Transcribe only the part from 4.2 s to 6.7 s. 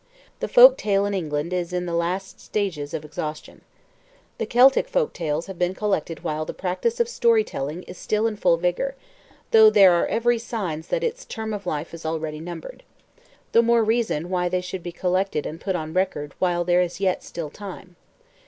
The Celtic folk tales have been collected while the